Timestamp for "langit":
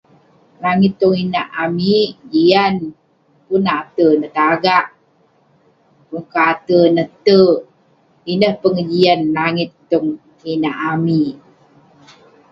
0.63-0.93, 9.37-9.69